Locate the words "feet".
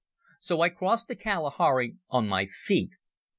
2.47-2.95